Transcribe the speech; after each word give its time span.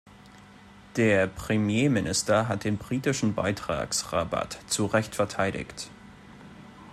Der 0.95 1.27
Premierminister 1.27 2.47
hat 2.47 2.63
den 2.63 2.79
britischen 2.79 3.35
Beitragsrabatt 3.35 4.57
zu 4.65 4.87
Recht 4.87 5.13
verteidigt. 5.13 5.91